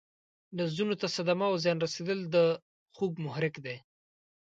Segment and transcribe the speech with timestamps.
[0.57, 2.37] نسجونو ته صدمه او زیان رسیدل د
[2.95, 3.77] خوږ محرک دی.